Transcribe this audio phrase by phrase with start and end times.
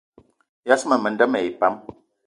[0.69, 1.73] Yas ma menda mayi pam